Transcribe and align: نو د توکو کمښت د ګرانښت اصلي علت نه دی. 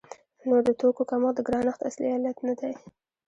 نو 0.47 0.55
د 0.67 0.69
توکو 0.79 1.03
کمښت 1.09 1.35
د 1.37 1.39
ګرانښت 1.47 1.81
اصلي 1.89 2.09
علت 2.15 2.37
نه 2.47 2.53
دی. 2.59 2.71